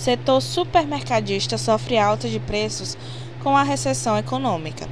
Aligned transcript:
setor 0.00 0.40
supermercadista 0.40 1.58
sofre 1.58 1.98
alta 1.98 2.26
de 2.26 2.40
preços 2.40 2.96
com 3.42 3.54
a 3.54 3.62
recessão 3.62 4.16
econômica. 4.16 4.88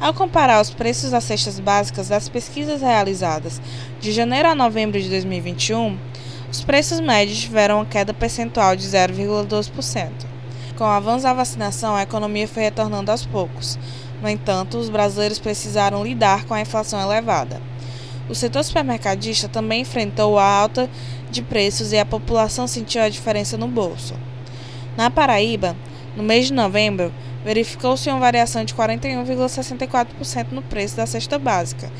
Ao 0.00 0.14
comparar 0.14 0.62
os 0.62 0.70
preços 0.70 1.10
das 1.10 1.24
cestas 1.24 1.60
básicas 1.60 2.08
das 2.08 2.26
pesquisas 2.26 2.80
realizadas 2.80 3.60
de 4.00 4.12
janeiro 4.12 4.48
a 4.48 4.54
novembro 4.54 4.98
de 4.98 5.10
2021, 5.10 5.98
os 6.50 6.64
preços 6.64 7.00
médios 7.00 7.38
tiveram 7.38 7.76
uma 7.76 7.84
queda 7.84 8.14
percentual 8.14 8.74
de 8.74 8.86
0,2%. 8.86 10.10
Com 10.74 10.84
o 10.84 10.86
avanço 10.86 11.24
da 11.24 11.34
vacinação, 11.34 11.94
a 11.94 12.02
economia 12.02 12.48
foi 12.48 12.62
retornando 12.62 13.10
aos 13.10 13.26
poucos. 13.26 13.78
No 14.22 14.28
entanto, 14.28 14.78
os 14.78 14.88
brasileiros 14.88 15.38
precisaram 15.38 16.02
lidar 16.02 16.46
com 16.46 16.54
a 16.54 16.62
inflação 16.62 16.98
elevada. 16.98 17.60
O 18.26 18.34
setor 18.34 18.64
supermercadista 18.64 19.48
também 19.48 19.82
enfrentou 19.82 20.38
a 20.38 20.44
alta 20.44 20.88
de 21.30 21.42
preços 21.42 21.92
e 21.92 21.98
a 21.98 22.06
população 22.06 22.66
sentiu 22.66 23.02
a 23.02 23.08
diferença 23.10 23.58
no 23.58 23.68
bolso. 23.68 24.14
Na 24.96 25.10
Paraíba, 25.10 25.76
no 26.16 26.22
mês 26.22 26.46
de 26.46 26.54
novembro, 26.54 27.12
verificou-se 27.44 28.08
uma 28.08 28.18
variação 28.18 28.64
de 28.64 28.74
41,64% 28.74 30.52
no 30.52 30.62
preço 30.62 30.96
da 30.96 31.04
cesta 31.06 31.38
básica 31.38 31.92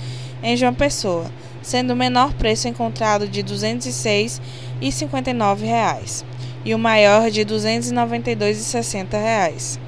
em 0.42 0.56
João 0.56 0.73
Pessoa, 0.73 1.30
sendo 1.62 1.92
o 1.92 1.96
menor 1.96 2.32
preço 2.34 2.68
encontrado 2.68 3.28
de 3.28 3.42
R$ 3.42 3.48
206,59 3.48 6.24
e 6.64 6.74
o 6.74 6.78
maior 6.78 7.30
de 7.30 7.40
R$ 7.40 7.46
292,60. 7.46 9.78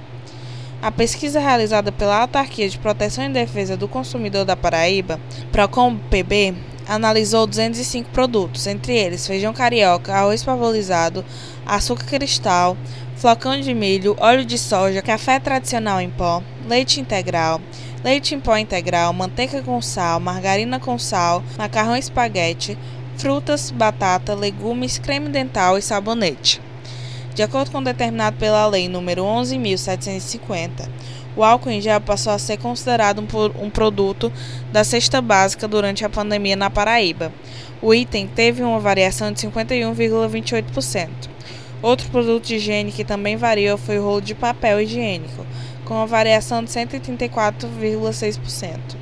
A 0.81 0.93
pesquisa 0.93 1.41
realizada 1.41 1.91
pela 1.91 2.21
Autarquia 2.21 2.69
de 2.69 2.79
Proteção 2.79 3.25
e 3.25 3.31
Defesa 3.31 3.77
do 3.77 3.89
Consumidor 3.89 4.45
da 4.45 4.55
Paraíba, 4.55 5.19
Procon-PB, 5.51 6.55
analisou 6.89 7.47
205 7.47 8.11
produtos, 8.11 8.67
entre 8.67 8.97
eles 8.97 9.27
feijão 9.27 9.53
carioca, 9.53 10.15
arroz 10.15 10.43
parbolizado, 10.43 11.23
açúcar 11.67 12.07
cristal, 12.07 12.77
flocão 13.17 13.61
de 13.61 13.75
milho, 13.75 14.17
óleo 14.19 14.45
de 14.45 14.57
soja, 14.57 15.03
café 15.03 15.39
tradicional 15.39 16.01
em 16.01 16.09
pó, 16.09 16.43
leite 16.67 17.01
integral, 17.01 17.61
leite 18.03 18.35
em 18.35 18.41
pó 18.41 18.57
integral, 18.57 19.13
manteiga 19.13 19.61
com 19.63 19.83
sal, 19.83 20.19
margarina 20.19 20.81
com 20.81 20.99
sal, 20.99 21.45
macarrão 21.59 21.97
espaguete, 21.97 22.79
frutas, 23.19 23.71
batata, 23.71 24.35
legumes, 24.35 24.99
creme 24.99 25.29
dental 25.29 25.77
e 25.77 25.83
sabonete. 25.83 26.63
De 27.35 27.43
acordo 27.43 27.71
com 27.71 27.83
determinado 27.83 28.37
pela 28.37 28.67
Lei 28.67 28.89
nº 28.89 29.17
11.750, 29.17 30.89
o 31.37 31.45
álcool 31.45 31.71
em 31.71 31.81
gel 31.81 32.01
passou 32.01 32.33
a 32.33 32.39
ser 32.39 32.57
considerado 32.57 33.21
um, 33.21 33.27
produto 33.71 34.33
da 34.73 34.85
cesta 34.85 35.21
básica 35.21 35.69
durante 35.69 36.05
a 36.05 36.09
pandemia 36.09 36.57
na 36.57 36.71
Paraíba. 36.71 37.33
O 37.81 37.95
item 37.95 38.27
teve 38.27 38.61
uma 38.63 38.81
variação 38.81 39.31
de 39.31 39.47
51,28%. 39.47 41.09
Outro 41.81 42.11
produto 42.11 42.47
de 42.47 42.57
higiene 42.57 42.91
que 42.91 43.05
também 43.05 43.37
variou 43.37 43.79
foi 43.79 44.01
o 44.01 44.05
rolo 44.05 44.21
de 44.21 44.35
papel 44.35 44.81
higiênico, 44.81 45.47
com 45.85 45.95
uma 45.95 46.07
variação 46.07 46.65
de 46.65 46.71
134,6%. 46.71 48.97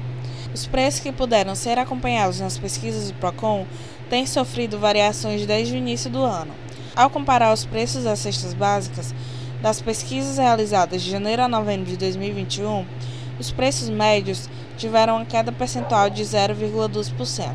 Os 0.53 0.67
preços 0.67 1.01
que 1.01 1.11
puderam 1.11 1.55
ser 1.55 1.79
acompanhados 1.79 2.39
nas 2.41 2.59
pesquisas 2.59 3.11
do 3.11 3.19
Procon 3.19 3.67
têm 4.11 4.27
sofrido 4.27 4.79
variações 4.79 5.47
desde 5.47 5.75
o 5.75 5.77
início 5.77 6.11
do 6.11 6.23
ano. 6.23 6.53
Ao 6.95 7.11
comparar 7.11 7.53
os 7.53 7.65
preços 7.65 8.05
das 8.05 8.19
cestas 8.19 8.55
básicas 8.55 9.15
das 9.63 9.81
pesquisas 9.81 10.39
realizadas 10.39 11.03
de 11.03 11.11
janeiro 11.11 11.43
a 11.43 11.49
novembro 11.49 11.87
de 11.87 11.97
2021, 11.97 12.85
os 13.39 13.51
preços 13.51 13.89
médios 13.89 14.49
tiveram 14.77 15.17
uma 15.17 15.25
queda 15.25 15.53
percentual 15.53 16.09
de 16.09 16.23
0,2% 16.23 17.53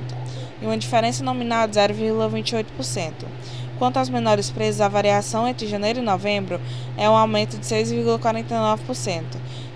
e 0.62 0.66
uma 0.66 0.78
diferença 0.78 1.24
nominal 1.24 1.68
de 1.68 1.78
0,28%. 1.80 3.14
Quanto 3.80 3.98
aos 3.98 4.10
menores 4.10 4.52
preços, 4.52 4.80
a 4.80 4.88
variação 4.88 5.48
entre 5.48 5.68
janeiro 5.68 6.00
e 6.00 6.04
novembro 6.04 6.62
é 6.96 7.10
um 7.10 7.16
aumento 7.16 7.58
de 7.58 7.66
6,49% 7.66 9.24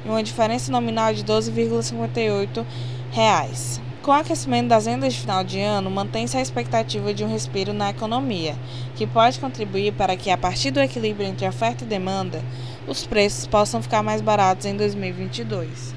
e 0.05 0.09
uma 0.09 0.21
diferença 0.21 0.71
nominal 0.71 1.11
de 1.11 1.23
12,58 1.23 2.63
reais. 3.11 3.81
Com 4.05 4.11
o 4.11 4.13
aquecimento 4.13 4.67
das 4.67 4.85
vendas 4.85 5.15
de 5.15 5.19
final 5.21 5.43
de 5.43 5.59
ano, 5.59 5.89
mantém-se 5.89 6.37
a 6.37 6.41
expectativa 6.41 7.11
de 7.11 7.23
um 7.23 7.27
respiro 7.27 7.73
na 7.73 7.89
economia, 7.89 8.55
que 8.95 9.07
pode 9.07 9.39
contribuir 9.39 9.93
para 9.93 10.15
que, 10.15 10.29
a 10.29 10.37
partir 10.37 10.69
do 10.69 10.79
equilíbrio 10.79 11.27
entre 11.27 11.47
oferta 11.47 11.83
e 11.83 11.87
demanda, 11.87 12.39
os 12.87 13.03
preços 13.03 13.47
possam 13.47 13.81
ficar 13.81 14.03
mais 14.03 14.21
baratos 14.21 14.67
em 14.67 14.77
2022. 14.77 15.91